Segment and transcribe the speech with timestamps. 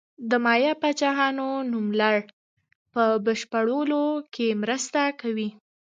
[0.29, 2.17] د مایا پاچاهانو نوملړ
[2.93, 5.49] په بشپړولو کې مرسته کوي.